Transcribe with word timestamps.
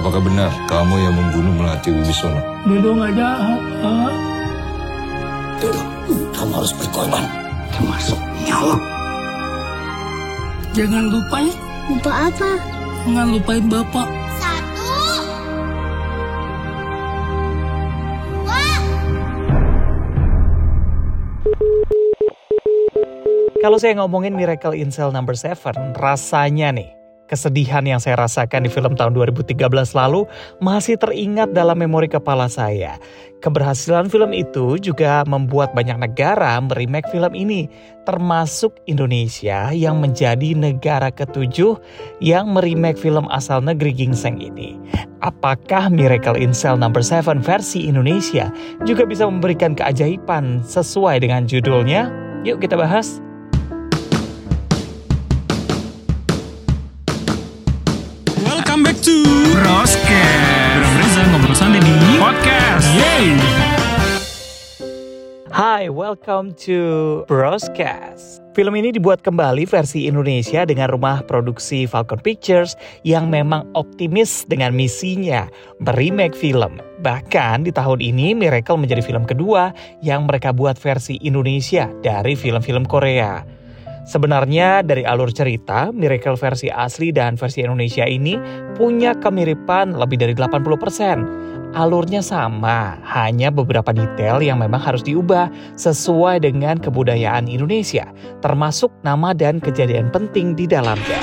Apakah 0.00 0.20
benar 0.24 0.50
kamu 0.66 0.94
yang 1.00 1.14
membunuh 1.14 1.52
Melati 1.54 1.88
Wibisono? 1.92 2.40
Dodo 2.66 2.90
nggak 2.98 3.12
jahat, 3.14 3.62
Pak. 3.84 4.14
Dodo, 5.60 5.82
kamu 6.32 6.52
harus 6.56 6.72
berkorban, 6.74 7.24
termasuk 7.72 8.18
nyawa. 8.48 8.76
Jangan 10.72 11.04
lupa 11.12 11.36
ya, 11.44 11.54
Lupa 11.90 12.12
apa? 12.30 12.50
jangan 13.06 13.26
lupain 13.34 13.64
Bapak. 13.66 14.19
Kalau 23.60 23.76
saya 23.76 23.92
ngomongin 24.00 24.32
Miracle 24.32 24.72
in 24.72 24.88
Cell 24.88 25.12
Number 25.12 25.36
7, 25.36 25.92
rasanya 26.00 26.72
nih, 26.72 26.96
kesedihan 27.28 27.84
yang 27.84 28.00
saya 28.00 28.16
rasakan 28.16 28.64
di 28.64 28.72
film 28.72 28.96
tahun 28.96 29.12
2013 29.12 29.52
lalu 29.92 30.24
masih 30.64 30.96
teringat 30.96 31.52
dalam 31.52 31.76
memori 31.76 32.08
kepala 32.08 32.48
saya. 32.48 32.96
Keberhasilan 33.44 34.08
film 34.08 34.32
itu 34.32 34.80
juga 34.80 35.28
membuat 35.28 35.76
banyak 35.76 35.92
negara 36.00 36.56
meremake 36.56 37.12
film 37.12 37.36
ini, 37.36 37.68
termasuk 38.08 38.80
Indonesia 38.88 39.68
yang 39.76 40.00
menjadi 40.00 40.56
negara 40.56 41.12
ketujuh 41.12 41.76
yang 42.24 42.56
meremake 42.56 42.96
film 42.96 43.28
asal 43.28 43.60
negeri 43.60 43.92
gingseng 43.92 44.40
ini. 44.40 44.80
Apakah 45.20 45.92
Miracle 45.92 46.40
in 46.40 46.56
Cell 46.56 46.80
Number 46.80 47.04
7 47.04 47.44
versi 47.44 47.92
Indonesia 47.92 48.48
juga 48.88 49.04
bisa 49.04 49.28
memberikan 49.28 49.76
keajaiban 49.76 50.64
sesuai 50.64 51.20
dengan 51.20 51.44
judulnya? 51.44 52.08
Yuk 52.48 52.64
kita 52.64 52.80
bahas. 52.80 53.20
Broscast 59.70 60.82
Bram 60.82 60.94
Reza 60.98 61.22
ngobrol 61.30 61.54
santai 61.54 61.78
di 61.78 62.18
Podcast 62.18 62.90
Yeay 62.90 63.38
Hai, 65.54 65.86
welcome 65.86 66.50
to 66.66 66.78
Broscast. 67.30 68.42
Film 68.58 68.74
ini 68.74 68.90
dibuat 68.90 69.22
kembali 69.22 69.70
versi 69.70 70.10
Indonesia 70.10 70.66
dengan 70.66 70.90
rumah 70.90 71.22
produksi 71.22 71.86
Falcon 71.86 72.18
Pictures 72.18 72.74
yang 73.06 73.30
memang 73.30 73.62
optimis 73.78 74.42
dengan 74.50 74.74
misinya 74.74 75.46
meremake 75.78 76.34
film. 76.34 76.82
Bahkan 77.06 77.62
di 77.62 77.70
tahun 77.70 78.02
ini 78.02 78.34
Miracle 78.34 78.74
menjadi 78.74 79.06
film 79.06 79.22
kedua 79.22 79.70
yang 80.02 80.26
mereka 80.26 80.50
buat 80.50 80.82
versi 80.82 81.14
Indonesia 81.22 81.86
dari 82.02 82.34
film-film 82.34 82.90
Korea. 82.90 83.59
Sebenarnya 84.08 84.80
dari 84.80 85.04
alur 85.04 85.28
cerita, 85.28 85.92
Miracle 85.92 86.36
versi 86.38 86.72
asli 86.72 87.12
dan 87.12 87.36
versi 87.36 87.60
Indonesia 87.60 88.08
ini 88.08 88.40
punya 88.72 89.12
kemiripan 89.12 89.92
lebih 89.92 90.16
dari 90.16 90.32
80%. 90.32 91.76
Alurnya 91.76 92.18
sama, 92.18 92.98
hanya 93.06 93.54
beberapa 93.54 93.94
detail 93.94 94.42
yang 94.42 94.58
memang 94.58 94.82
harus 94.82 95.06
diubah 95.06 95.46
sesuai 95.78 96.42
dengan 96.42 96.82
kebudayaan 96.82 97.46
Indonesia, 97.46 98.10
termasuk 98.42 98.90
nama 99.06 99.30
dan 99.30 99.62
kejadian 99.62 100.10
penting 100.10 100.58
di 100.58 100.66
dalamnya. 100.66 101.20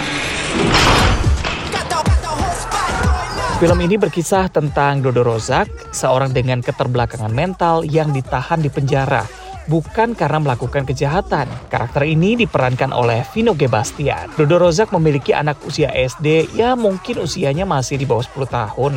Film 3.57 3.79
ini 3.81 3.97
berkisah 3.97 4.47
tentang 4.53 5.01
Dodo 5.01 5.25
Rozak, 5.25 5.67
seorang 5.91 6.31
dengan 6.31 6.61
keterbelakangan 6.63 7.33
mental 7.33 7.83
yang 7.83 8.13
ditahan 8.13 8.61
di 8.61 8.69
penjara 8.69 9.46
bukan 9.67 10.15
karena 10.15 10.39
melakukan 10.41 10.87
kejahatan. 10.87 11.45
Karakter 11.67 12.07
ini 12.07 12.39
diperankan 12.39 12.95
oleh 12.95 13.27
Vino 13.35 13.53
G. 13.53 13.67
Bastian. 13.67 14.31
Dodo 14.33 14.57
Rozak 14.57 14.95
memiliki 14.95 15.35
anak 15.35 15.61
usia 15.67 15.91
SD, 15.93 16.55
ya 16.55 16.73
mungkin 16.73 17.21
usianya 17.21 17.67
masih 17.67 17.99
di 17.99 18.07
bawah 18.07 18.25
10 18.25 18.47
tahun. 18.47 18.93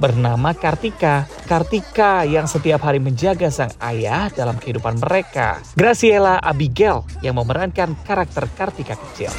Bernama 0.00 0.50
Kartika. 0.56 1.30
Kartika 1.46 2.26
yang 2.26 2.50
setiap 2.50 2.82
hari 2.82 2.98
menjaga 2.98 3.52
sang 3.52 3.70
ayah 3.78 4.32
dalam 4.34 4.58
kehidupan 4.58 4.98
mereka. 4.98 5.62
Graciela 5.78 6.42
Abigail 6.42 7.06
yang 7.22 7.38
memerankan 7.38 7.94
karakter 8.02 8.50
Kartika 8.56 8.98
kecil. 8.98 9.30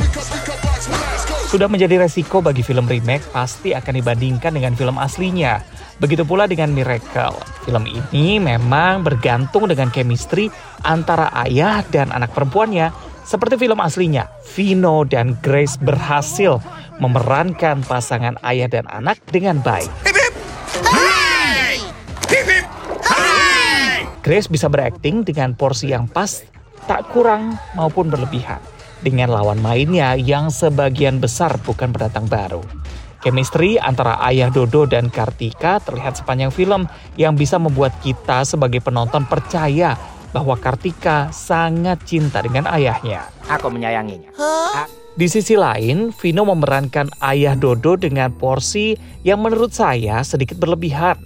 Sudah 1.54 1.70
menjadi 1.70 2.02
resiko 2.02 2.42
bagi 2.42 2.66
film 2.66 2.90
remake 2.90 3.30
pasti 3.30 3.78
akan 3.78 4.02
dibandingkan 4.02 4.58
dengan 4.58 4.74
film 4.74 4.98
aslinya. 4.98 5.62
Begitu 6.02 6.26
pula 6.26 6.50
dengan 6.50 6.74
Miracle. 6.74 7.38
Film 7.70 7.86
ini 7.86 8.42
memang 8.42 9.06
bergantung 9.06 9.70
dengan 9.70 9.94
chemistry 9.94 10.50
antara 10.82 11.30
ayah 11.46 11.86
dan 11.94 12.10
anak 12.10 12.34
perempuannya. 12.34 12.90
Seperti 13.22 13.62
film 13.62 13.78
aslinya, 13.86 14.26
Vino 14.58 15.06
dan 15.06 15.38
Grace 15.46 15.78
berhasil 15.78 16.58
memerankan 16.98 17.86
pasangan 17.86 18.34
ayah 18.50 18.74
dan 18.74 18.90
anak 18.90 19.22
dengan 19.30 19.62
baik. 19.62 19.94
Grace 24.26 24.50
bisa 24.50 24.66
berakting 24.74 25.22
dengan 25.22 25.54
porsi 25.54 25.94
yang 25.94 26.10
pas, 26.10 26.42
tak 26.90 27.14
kurang 27.14 27.62
maupun 27.78 28.10
berlebihan. 28.10 28.73
Dengan 29.04 29.36
lawan 29.36 29.60
mainnya 29.60 30.16
yang 30.16 30.48
sebagian 30.48 31.20
besar 31.20 31.60
bukan 31.68 31.92
pendatang 31.92 32.24
baru. 32.32 32.64
Chemistry 33.20 33.76
antara 33.76 34.16
ayah 34.28 34.48
Dodo 34.48 34.88
dan 34.88 35.12
Kartika 35.12 35.84
terlihat 35.84 36.20
sepanjang 36.20 36.52
film 36.52 36.88
yang 37.20 37.36
bisa 37.36 37.60
membuat 37.60 37.92
kita 38.00 38.48
sebagai 38.48 38.80
penonton 38.80 39.28
percaya 39.28 40.00
bahwa 40.32 40.56
Kartika 40.56 41.32
sangat 41.36 42.04
cinta 42.08 42.40
dengan 42.40 42.68
ayahnya. 42.72 43.28
Aku 43.52 43.68
menyayanginya. 43.68 44.32
Di 45.14 45.28
sisi 45.30 45.54
lain, 45.54 46.10
Vino 46.10 46.42
memerankan 46.48 47.12
ayah 47.22 47.54
Dodo 47.60 48.00
dengan 48.00 48.34
porsi 48.34 48.98
yang 49.22 49.44
menurut 49.44 49.70
saya 49.76 50.24
sedikit 50.24 50.58
berlebihan. 50.58 51.20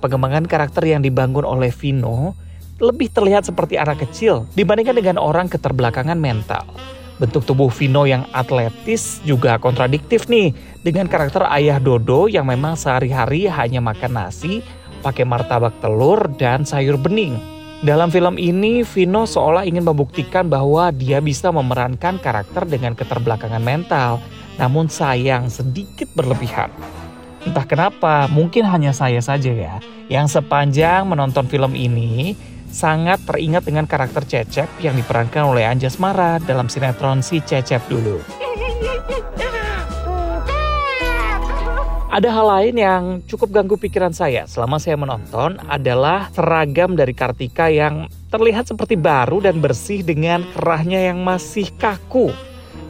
Pengembangan 0.00 0.48
karakter 0.48 0.86
yang 0.86 1.02
dibangun 1.02 1.44
oleh 1.44 1.68
Vino 1.68 2.34
lebih 2.82 3.12
terlihat 3.14 3.46
seperti 3.46 3.78
anak 3.78 4.02
kecil 4.02 4.48
dibandingkan 4.58 4.96
dengan 4.96 5.16
orang 5.22 5.46
keterbelakangan 5.46 6.18
mental. 6.18 6.66
Bentuk 7.14 7.46
tubuh 7.46 7.70
Vino 7.70 8.02
yang 8.10 8.26
atletis 8.34 9.22
juga 9.22 9.54
kontradiktif 9.62 10.26
nih 10.26 10.50
dengan 10.82 11.06
karakter 11.06 11.46
ayah 11.46 11.78
Dodo 11.78 12.26
yang 12.26 12.50
memang 12.50 12.74
sehari-hari 12.74 13.46
hanya 13.46 13.78
makan 13.78 14.18
nasi, 14.18 14.66
pakai 14.98 15.22
martabak 15.22 15.78
telur, 15.78 16.26
dan 16.34 16.66
sayur 16.66 16.98
bening. 16.98 17.38
Dalam 17.86 18.10
film 18.10 18.34
ini, 18.34 18.82
Vino 18.82 19.28
seolah 19.28 19.62
ingin 19.62 19.84
membuktikan 19.84 20.50
bahwa 20.50 20.90
dia 20.90 21.20
bisa 21.20 21.54
memerankan 21.54 22.18
karakter 22.18 22.66
dengan 22.66 22.98
keterbelakangan 22.98 23.62
mental, 23.62 24.18
namun 24.58 24.90
sayang 24.90 25.46
sedikit 25.52 26.08
berlebihan. 26.18 26.72
Entah 27.44 27.68
kenapa, 27.68 28.24
mungkin 28.32 28.64
hanya 28.64 28.96
saya 28.96 29.20
saja 29.20 29.52
ya, 29.52 29.76
yang 30.08 30.26
sepanjang 30.26 31.04
menonton 31.04 31.44
film 31.46 31.76
ini 31.76 32.32
sangat 32.74 33.22
teringat 33.22 33.62
dengan 33.62 33.86
karakter 33.86 34.26
Cecep 34.26 34.82
yang 34.82 34.98
diperankan 34.98 35.46
oleh 35.46 35.62
Anjas 35.62 36.02
Mara 36.02 36.42
dalam 36.42 36.66
sinetron 36.66 37.22
Si 37.22 37.38
Cecep 37.38 37.86
dulu. 37.86 38.18
Ada 42.14 42.30
hal 42.30 42.46
lain 42.46 42.76
yang 42.78 43.02
cukup 43.26 43.50
ganggu 43.50 43.74
pikiran 43.74 44.14
saya 44.14 44.46
selama 44.46 44.78
saya 44.78 44.94
menonton 44.94 45.58
adalah 45.66 46.30
seragam 46.30 46.94
dari 46.94 47.10
Kartika 47.10 47.66
yang 47.66 48.06
terlihat 48.30 48.70
seperti 48.70 48.94
baru 48.94 49.42
dan 49.42 49.58
bersih 49.58 50.06
dengan 50.06 50.46
kerahnya 50.54 51.10
yang 51.10 51.26
masih 51.26 51.74
kaku. 51.74 52.30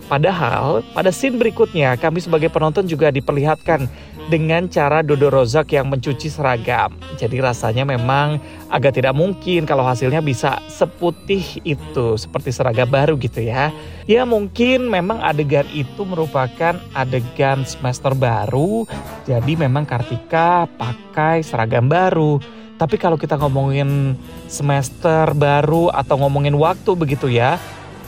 Padahal 0.05 0.85
pada 0.93 1.09
scene 1.09 1.41
berikutnya 1.41 1.97
kami 1.97 2.21
sebagai 2.21 2.53
penonton 2.53 2.85
juga 2.85 3.09
diperlihatkan 3.09 3.89
dengan 4.29 4.69
cara 4.69 5.01
Dodo 5.01 5.33
Rozak 5.33 5.73
yang 5.73 5.89
mencuci 5.89 6.29
seragam. 6.29 6.97
Jadi 7.17 7.41
rasanya 7.41 7.89
memang 7.89 8.41
agak 8.69 9.01
tidak 9.01 9.17
mungkin 9.17 9.65
kalau 9.65 9.85
hasilnya 9.85 10.21
bisa 10.25 10.61
seputih 10.69 11.45
itu 11.65 12.17
seperti 12.21 12.53
seragam 12.53 12.89
baru 12.89 13.17
gitu 13.17 13.45
ya. 13.45 13.73
Ya 14.05 14.29
mungkin 14.29 14.93
memang 14.93 15.25
adegan 15.25 15.69
itu 15.73 16.05
merupakan 16.05 16.77
adegan 16.93 17.65
semester 17.65 18.13
baru. 18.13 18.85
Jadi 19.25 19.57
memang 19.57 19.89
Kartika 19.89 20.69
pakai 20.77 21.41
seragam 21.41 21.89
baru. 21.89 22.41
Tapi 22.75 22.99
kalau 22.99 23.15
kita 23.15 23.39
ngomongin 23.39 24.19
semester 24.51 25.31
baru 25.33 25.95
atau 25.95 26.19
ngomongin 26.19 26.59
waktu 26.59 26.91
begitu 26.99 27.31
ya, 27.31 27.55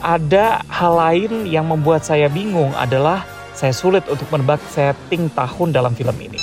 ada 0.07 0.63
hal 0.71 0.95
lain 0.95 1.51
yang 1.51 1.67
membuat 1.67 2.07
saya 2.07 2.31
bingung 2.31 2.71
adalah 2.79 3.27
saya 3.59 3.75
sulit 3.75 4.07
untuk 4.07 4.31
menebak 4.31 4.63
setting 4.71 5.27
tahun 5.35 5.75
dalam 5.75 5.99
film 5.99 6.15
ini. 6.23 6.39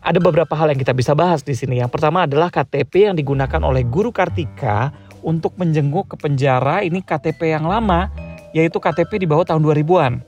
Ada 0.00 0.16
beberapa 0.22 0.56
hal 0.56 0.72
yang 0.72 0.80
kita 0.80 0.96
bisa 0.96 1.12
bahas 1.12 1.44
di 1.44 1.52
sini. 1.52 1.82
Yang 1.82 1.98
pertama 1.98 2.24
adalah 2.24 2.48
KTP 2.48 3.12
yang 3.12 3.16
digunakan 3.18 3.60
oleh 3.60 3.84
guru 3.84 4.08
Kartika 4.08 4.94
untuk 5.20 5.58
menjenguk 5.60 6.14
ke 6.14 6.16
penjara 6.16 6.80
ini 6.80 7.02
KTP 7.02 7.52
yang 7.52 7.66
lama, 7.66 8.08
yaitu 8.56 8.78
KTP 8.78 9.20
di 9.20 9.26
bawah 9.26 9.44
tahun 9.44 9.60
2000-an. 9.66 10.22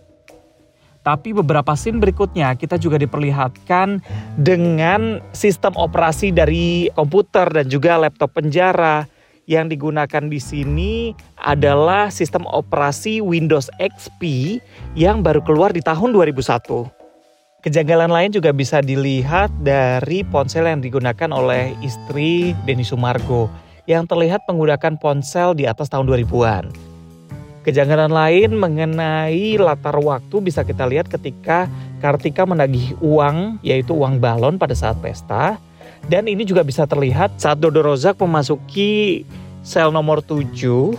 Tapi 1.06 1.31
beberapa 1.31 1.73
scene 1.79 2.02
berikutnya 2.02 2.58
kita 2.58 2.76
juga 2.76 2.99
diperlihatkan 2.99 4.02
dengan 4.37 5.23
sistem 5.31 5.73
operasi 5.79 6.34
dari 6.34 6.91
komputer 6.93 7.49
dan 7.49 7.70
juga 7.70 7.96
laptop 7.96 8.34
penjara 8.34 9.06
yang 9.49 9.73
digunakan 9.73 10.29
di 10.29 10.37
sini 10.37 11.17
adalah 11.41 12.12
sistem 12.12 12.45
operasi 12.45 13.25
Windows 13.25 13.73
XP 13.81 14.61
yang 14.93 15.25
baru 15.25 15.41
keluar 15.41 15.73
di 15.73 15.81
tahun 15.81 16.12
2001. 16.12 16.85
Kejanggalan 17.65 18.12
lain 18.12 18.31
juga 18.31 18.55
bisa 18.55 18.85
dilihat 18.85 19.50
dari 19.65 20.23
ponsel 20.23 20.69
yang 20.69 20.85
digunakan 20.85 21.33
oleh 21.33 21.75
istri 21.83 22.55
Denny 22.69 22.87
Sumargo 22.87 23.50
yang 23.89 24.05
terlihat 24.05 24.45
menggunakan 24.47 25.00
ponsel 25.00 25.56
di 25.56 25.65
atas 25.65 25.91
tahun 25.91 26.06
2000-an. 26.06 26.71
Kejanggalan 27.65 28.12
lain 28.12 28.55
mengenai 28.55 29.59
latar 29.59 29.97
waktu 29.99 30.39
bisa 30.44 30.62
kita 30.62 30.87
lihat 30.87 31.11
ketika 31.11 31.67
Kartika 31.99 32.47
menagih 32.47 32.94
uang, 33.03 33.59
yaitu 33.67 33.91
uang 33.91 34.23
balon 34.23 34.55
pada 34.55 34.73
saat 34.77 34.94
pesta. 35.03 35.59
Dan 36.08 36.25
ini 36.25 36.49
juga 36.49 36.64
bisa 36.64 36.88
terlihat 36.88 37.37
saat 37.37 37.60
Dodo 37.60 37.84
Rozak 37.84 38.16
memasuki 38.25 39.28
sel 39.60 39.93
nomor 39.93 40.25
7. 40.25 40.49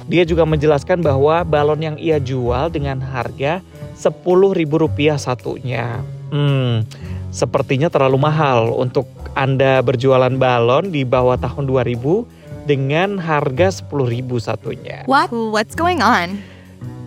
Dia 0.05 0.21
juga 0.21 0.45
menjelaskan 0.45 1.01
bahwa 1.01 1.41
balon 1.41 1.81
yang 1.81 1.97
ia 1.97 2.21
jual 2.21 2.69
dengan 2.69 3.01
harga 3.01 3.65
Rp10.000 3.97 5.17
satunya. 5.17 6.05
Hmm, 6.29 6.85
sepertinya 7.33 7.89
terlalu 7.89 8.21
mahal 8.21 8.69
untuk 8.77 9.09
Anda 9.33 9.81
berjualan 9.81 10.29
balon 10.37 10.93
di 10.93 11.01
bawah 11.01 11.41
tahun 11.41 11.65
2000 11.65 12.69
dengan 12.69 13.17
harga 13.17 13.81
10.000 13.81 14.29
satunya. 14.37 15.09
What? 15.09 15.33
What's 15.33 15.73
going 15.73 16.05
on? 16.05 16.37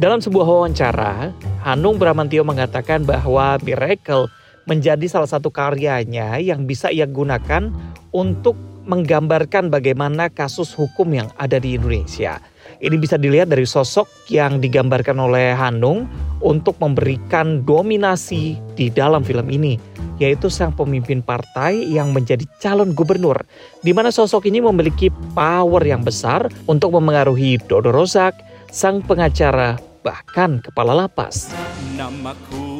Dalam 0.03 0.19
sebuah 0.19 0.43
wawancara, 0.43 1.31
Hanung 1.63 2.03
Bramantio 2.03 2.43
mengatakan 2.43 3.07
bahwa 3.07 3.63
Miracle 3.63 4.27
menjadi 4.67 5.07
salah 5.11 5.31
satu 5.31 5.51
karyanya 5.51 6.39
yang 6.39 6.67
bisa 6.67 6.89
ia 6.91 7.07
gunakan 7.09 7.73
untuk 8.15 8.55
menggambarkan 8.87 9.71
bagaimana 9.71 10.27
kasus 10.27 10.75
hukum 10.75 11.15
yang 11.15 11.29
ada 11.39 11.63
di 11.63 11.79
Indonesia. 11.79 12.43
Ini 12.83 12.99
bisa 12.99 13.15
dilihat 13.15 13.55
dari 13.55 13.63
sosok 13.63 14.11
yang 14.27 14.59
digambarkan 14.59 15.15
oleh 15.23 15.55
Hanung 15.55 16.11
untuk 16.43 16.75
memberikan 16.83 17.63
dominasi 17.63 18.59
di 18.75 18.91
dalam 18.91 19.23
film 19.23 19.47
ini, 19.55 19.79
yaitu 20.19 20.51
sang 20.51 20.75
pemimpin 20.75 21.23
partai 21.23 21.79
yang 21.87 22.11
menjadi 22.11 22.43
calon 22.59 22.91
gubernur, 22.91 23.39
di 23.87 23.95
mana 23.95 24.11
sosok 24.11 24.51
ini 24.51 24.59
memiliki 24.59 25.15
power 25.39 25.83
yang 25.87 26.03
besar 26.03 26.51
untuk 26.67 26.91
memengaruhi 26.99 27.63
Dodo 27.71 27.95
Rozak, 27.95 28.35
sang 28.75 28.99
pengacara 29.07 29.79
bahkan 30.03 30.59
kepala 30.59 31.07
lapas. 31.07 31.55
Namaku 31.95 32.72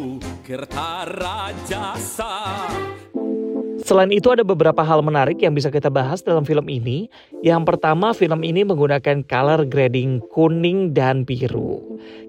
Kertarajasa 0.43 2.35
Selain 3.87 4.11
itu 4.11 4.27
ada 4.27 4.43
beberapa 4.43 4.83
hal 4.83 4.99
menarik 4.99 5.39
yang 5.39 5.55
bisa 5.55 5.71
kita 5.71 5.87
bahas 5.87 6.19
dalam 6.19 6.43
film 6.43 6.67
ini. 6.67 7.07
Yang 7.47 7.63
pertama 7.63 8.11
film 8.11 8.43
ini 8.43 8.67
menggunakan 8.67 9.23
color 9.23 9.71
grading 9.71 10.19
kuning 10.35 10.91
dan 10.91 11.23
biru. 11.23 11.79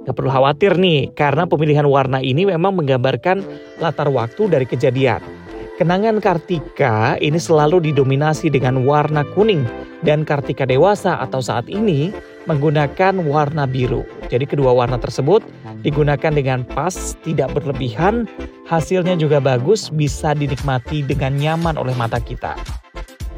Gak 0.06 0.13
perlu 0.13 0.30
khawatir 0.30 0.77
nih 0.77 1.10
karena 1.18 1.50
pemilihan 1.50 1.89
warna 1.89 2.21
ini 2.21 2.45
memang 2.45 2.77
menggambarkan 2.77 3.42
latar 3.81 4.13
waktu 4.13 4.45
dari 4.45 4.69
kejadian. 4.69 5.42
Kenangan 5.73 6.21
Kartika 6.21 7.17
ini 7.17 7.41
selalu 7.41 7.89
didominasi 7.89 8.53
dengan 8.53 8.85
warna 8.85 9.25
kuning 9.33 9.65
dan 10.05 10.21
Kartika 10.21 10.69
dewasa 10.69 11.17
atau 11.17 11.41
saat 11.41 11.65
ini 11.65 12.13
menggunakan 12.45 13.17
warna 13.25 13.65
biru. 13.65 14.05
Jadi 14.29 14.45
kedua 14.45 14.69
warna 14.69 15.01
tersebut 15.01 15.41
digunakan 15.81 16.29
dengan 16.29 16.61
pas, 16.61 17.17
tidak 17.25 17.57
berlebihan, 17.57 18.29
hasilnya 18.69 19.17
juga 19.17 19.41
bagus, 19.41 19.89
bisa 19.89 20.37
dinikmati 20.37 21.01
dengan 21.01 21.33
nyaman 21.41 21.73
oleh 21.81 21.97
mata 21.97 22.21
kita. 22.21 22.53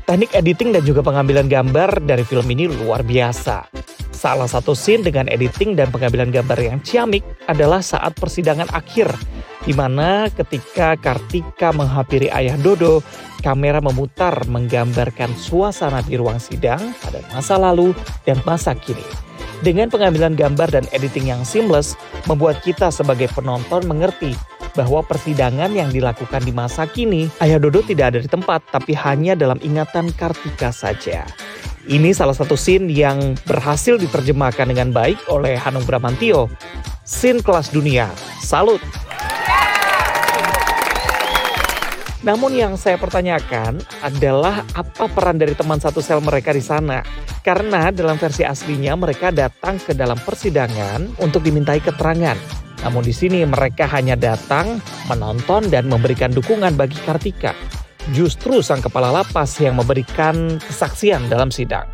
Teknik 0.03 0.35
editing 0.35 0.75
dan 0.75 0.83
juga 0.83 1.07
pengambilan 1.07 1.47
gambar 1.47 2.03
dari 2.03 2.27
film 2.27 2.51
ini 2.51 2.67
luar 2.67 2.99
biasa. 2.99 3.63
Salah 4.11 4.51
satu 4.51 4.75
scene 4.75 5.07
dengan 5.07 5.31
editing 5.31 5.79
dan 5.79 5.87
pengambilan 5.87 6.35
gambar 6.35 6.59
yang 6.59 6.83
ciamik 6.83 7.23
adalah 7.47 7.79
saat 7.79 8.11
persidangan 8.19 8.67
akhir, 8.75 9.07
di 9.65 9.73
mana 9.73 10.29
ketika 10.29 10.93
Kartika 10.95 11.73
menghampiri 11.73 12.29
ayah 12.29 12.55
Dodo, 12.61 13.01
kamera 13.41 13.81
memutar 13.81 14.45
menggambarkan 14.45 15.33
suasana 15.33 16.05
di 16.05 16.15
ruang 16.15 16.37
sidang 16.37 16.93
pada 17.01 17.19
masa 17.33 17.57
lalu 17.57 17.97
dan 18.23 18.37
masa 18.45 18.77
kini. 18.77 19.03
Dengan 19.65 19.89
pengambilan 19.89 20.37
gambar 20.37 20.69
dan 20.69 20.85
editing 20.93 21.33
yang 21.33 21.41
seamless, 21.41 21.97
membuat 22.29 22.61
kita 22.61 22.93
sebagai 22.93 23.31
penonton 23.33 23.81
mengerti 23.89 24.37
bahwa 24.75 25.01
persidangan 25.01 25.71
yang 25.71 25.89
dilakukan 25.89 26.43
di 26.43 26.51
masa 26.51 26.85
kini, 26.85 27.31
Ayah 27.39 27.57
Dodo 27.57 27.81
tidak 27.81 28.13
ada 28.13 28.19
di 28.21 28.29
tempat, 28.29 28.61
tapi 28.69 28.91
hanya 28.93 29.33
dalam 29.33 29.57
ingatan 29.63 30.11
Kartika 30.13 30.69
saja. 30.69 31.23
Ini 31.85 32.11
salah 32.17 32.33
satu 32.33 32.57
scene 32.57 32.89
yang 32.89 33.37
berhasil 33.45 33.95
diterjemahkan 34.01 34.73
dengan 34.73 34.89
baik 34.89 35.21
oleh 35.29 35.53
Hanung 35.55 35.85
Bramantio. 35.85 36.49
Scene 37.05 37.39
kelas 37.45 37.69
dunia. 37.69 38.09
Salut! 38.41 38.81
Namun 42.25 42.57
yang 42.57 42.73
saya 42.73 42.97
pertanyakan 42.97 43.77
adalah 44.01 44.65
apa 44.73 45.05
peran 45.05 45.37
dari 45.37 45.53
teman 45.53 45.77
satu 45.77 46.01
sel 46.01 46.25
mereka 46.25 46.49
di 46.49 46.59
sana? 46.59 47.05
Karena 47.45 47.93
dalam 47.93 48.17
versi 48.17 48.41
aslinya 48.41 48.97
mereka 48.97 49.29
datang 49.29 49.77
ke 49.77 49.93
dalam 49.93 50.17
persidangan 50.17 51.21
untuk 51.21 51.45
dimintai 51.45 51.85
keterangan. 51.85 52.33
Namun 52.81 53.05
di 53.05 53.13
sini 53.13 53.45
mereka 53.45 53.85
hanya 53.93 54.17
datang, 54.17 54.81
menonton 55.05 55.69
dan 55.69 55.85
memberikan 55.85 56.33
dukungan 56.33 56.73
bagi 56.73 56.97
Kartika. 57.05 57.53
Justru 58.09 58.65
sang 58.65 58.81
kepala 58.81 59.13
lapas 59.13 59.61
yang 59.61 59.77
memberikan 59.77 60.57
kesaksian 60.65 61.29
dalam 61.29 61.53
sidang. 61.53 61.85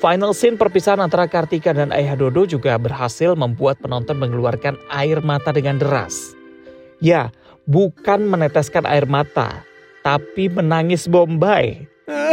Final 0.00 0.32
scene 0.32 0.56
perpisahan 0.56 0.96
antara 1.04 1.28
Kartika 1.28 1.76
dan 1.76 1.92
Ayah 1.92 2.16
Dodo 2.16 2.48
juga 2.48 2.80
berhasil 2.80 3.36
membuat 3.36 3.84
penonton 3.84 4.16
mengeluarkan 4.16 4.80
air 4.88 5.20
mata 5.20 5.52
dengan 5.52 5.76
deras. 5.76 6.32
Ya, 7.04 7.32
bukan 7.70 8.26
meneteskan 8.26 8.82
air 8.82 9.06
mata, 9.06 9.62
tapi 10.02 10.50
menangis 10.50 11.06
bombay. 11.06 11.86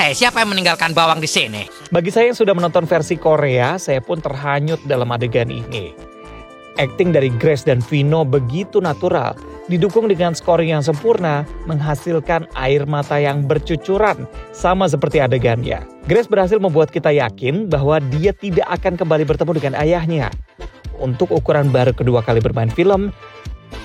Hei, 0.00 0.16
siapa 0.16 0.40
yang 0.40 0.56
meninggalkan 0.56 0.96
bawang 0.96 1.20
di 1.20 1.28
sini? 1.28 1.68
Bagi 1.92 2.08
saya 2.08 2.32
yang 2.32 2.38
sudah 2.40 2.56
menonton 2.56 2.88
versi 2.88 3.20
Korea, 3.20 3.76
saya 3.76 4.00
pun 4.00 4.24
terhanyut 4.24 4.80
dalam 4.88 5.12
adegan 5.12 5.52
ini. 5.52 5.92
Acting 6.80 7.12
dari 7.12 7.28
Grace 7.36 7.68
dan 7.68 7.84
Vino 7.84 8.24
begitu 8.24 8.80
natural, 8.80 9.36
didukung 9.68 10.08
dengan 10.08 10.32
scoring 10.32 10.72
yang 10.72 10.80
sempurna, 10.80 11.44
menghasilkan 11.68 12.48
air 12.56 12.88
mata 12.88 13.20
yang 13.20 13.44
bercucuran, 13.44 14.24
sama 14.56 14.88
seperti 14.88 15.20
adegannya. 15.20 15.84
Grace 16.08 16.32
berhasil 16.32 16.56
membuat 16.56 16.88
kita 16.88 17.12
yakin 17.12 17.68
bahwa 17.68 18.00
dia 18.08 18.32
tidak 18.32 18.64
akan 18.72 18.96
kembali 18.96 19.28
bertemu 19.28 19.52
dengan 19.60 19.74
ayahnya. 19.76 20.32
Untuk 21.00 21.32
ukuran 21.32 21.72
baru 21.72 21.96
kedua 21.96 22.20
kali 22.20 22.44
bermain 22.44 22.68
film, 22.68 23.08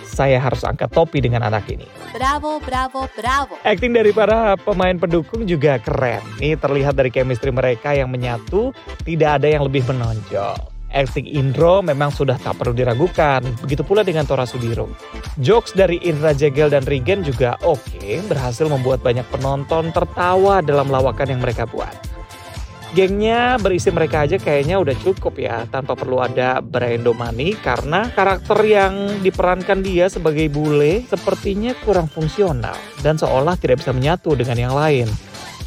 saya 0.03 0.39
harus 0.39 0.63
angkat 0.63 0.91
topi 0.91 1.23
dengan 1.23 1.43
anak 1.47 1.67
ini. 1.71 1.87
Bravo, 2.15 2.59
bravo, 2.63 3.07
bravo. 3.15 3.55
Acting 3.63 3.91
dari 3.91 4.11
para 4.15 4.55
pemain 4.55 4.95
pendukung 4.95 5.43
juga 5.43 5.79
keren. 5.79 6.23
Ini 6.39 6.55
terlihat 6.55 6.95
dari 6.95 7.11
chemistry 7.11 7.51
mereka 7.51 7.91
yang 7.91 8.11
menyatu, 8.11 8.71
tidak 9.03 9.43
ada 9.43 9.47
yang 9.51 9.67
lebih 9.67 9.83
menonjol. 9.87 10.55
Acting 10.95 11.27
Indro 11.27 11.83
memang 11.83 12.07
sudah 12.07 12.39
tak 12.39 12.55
perlu 12.55 12.71
diragukan, 12.71 13.43
begitu 13.59 13.83
pula 13.83 14.07
dengan 14.07 14.23
Tora 14.23 14.47
Sudiro. 14.47 14.87
Jokes 15.43 15.75
dari 15.75 15.99
Indra 16.07 16.31
Jegel 16.31 16.71
dan 16.71 16.87
Regen 16.87 17.19
juga 17.19 17.59
oke, 17.67 18.23
berhasil 18.31 18.63
membuat 18.71 19.03
banyak 19.03 19.27
penonton 19.27 19.91
tertawa 19.91 20.63
dalam 20.63 20.87
lawakan 20.87 21.35
yang 21.35 21.43
mereka 21.43 21.67
buat. 21.67 22.14
Gengnya 22.95 23.59
berisi 23.59 23.91
mereka 23.91 24.23
aja 24.23 24.39
kayaknya 24.39 24.79
udah 24.79 24.95
cukup 25.03 25.35
ya, 25.35 25.67
tanpa 25.67 25.99
perlu 25.99 26.23
ada 26.23 26.63
Brando 26.63 27.11
Money 27.11 27.59
karena 27.59 28.07
karakter 28.07 28.55
yang 28.63 29.19
diperankan 29.19 29.83
dia 29.83 30.07
sebagai 30.07 30.47
bule 30.47 31.03
sepertinya 31.03 31.75
kurang 31.83 32.07
fungsional 32.07 32.79
dan 33.03 33.19
seolah 33.19 33.59
tidak 33.59 33.83
bisa 33.83 33.91
menyatu 33.91 34.31
dengan 34.39 34.55
yang 34.55 34.71
lain. 34.71 35.11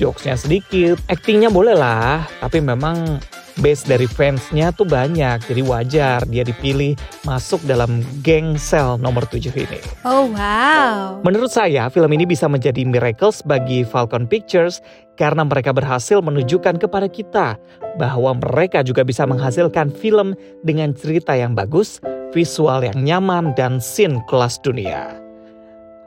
Jokesnya 0.01 0.41
sedikit, 0.41 0.97
actingnya 1.05 1.53
boleh 1.53 1.77
lah, 1.77 2.25
tapi 2.41 2.65
memang 2.65 3.21
base 3.59 3.85
dari 3.87 4.07
fansnya 4.07 4.71
tuh 4.73 4.87
banyak, 4.87 5.43
jadi 5.45 5.63
wajar 5.67 6.19
dia 6.31 6.43
dipilih 6.47 6.95
masuk 7.27 7.59
dalam 7.67 8.01
geng 8.23 8.57
sel 8.57 8.97
nomor 8.99 9.27
7 9.27 9.51
ini. 9.55 9.81
Oh 10.07 10.31
wow. 10.31 11.19
Menurut 11.23 11.51
saya, 11.51 11.91
film 11.91 12.11
ini 12.15 12.25
bisa 12.25 12.47
menjadi 12.47 12.87
miracles 12.87 13.43
bagi 13.43 13.83
Falcon 13.83 14.25
Pictures 14.31 14.81
karena 15.19 15.43
mereka 15.43 15.75
berhasil 15.75 16.23
menunjukkan 16.23 16.79
kepada 16.79 17.11
kita 17.11 17.59
bahwa 17.99 18.39
mereka 18.39 18.87
juga 18.87 19.03
bisa 19.03 19.27
menghasilkan 19.27 19.91
film 19.91 20.39
dengan 20.63 20.95
cerita 20.95 21.35
yang 21.35 21.59
bagus, 21.59 21.99
visual 22.31 22.87
yang 22.87 22.97
nyaman, 23.03 23.53
dan 23.59 23.83
scene 23.83 24.23
kelas 24.31 24.63
dunia. 24.63 25.19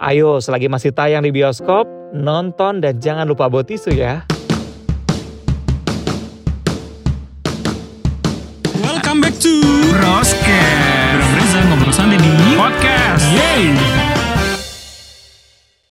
Ayo, 0.01 0.41
selagi 0.41 0.65
masih 0.65 0.95
tayang 0.95 1.21
di 1.21 1.29
bioskop, 1.29 1.85
nonton 2.15 2.81
dan 2.81 2.97
jangan 2.97 3.29
lupa 3.29 3.45
bawa 3.51 3.61
tisu 3.61 3.93
ya. 3.93 4.25
To 9.41 9.57
Broscast. 9.89 11.17
Bram 11.17 11.33
Reza 11.33 11.59
ngobrol 11.65 11.93
santai 11.93 12.21
di 12.21 12.29
podcast. 12.53 13.25
Yeay. 13.33 14.00